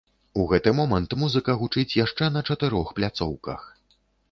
У 0.43 0.45
гэты 0.53 0.71
момант 0.77 1.13
музыка 1.25 1.55
гучыць 1.61 1.97
яшчэ 1.99 2.31
на 2.39 2.45
чатырох 2.51 2.87
пляцоўках! 3.03 3.71